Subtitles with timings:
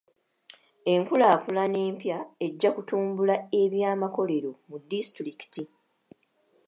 [0.93, 5.63] Enkulaakulana empya ejja kutumbula eby'amakolero mu disitulikiti.